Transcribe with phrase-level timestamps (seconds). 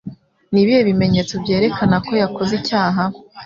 [0.51, 3.03] Nibihe bimenyetso byerekana ko yakoze icyaha?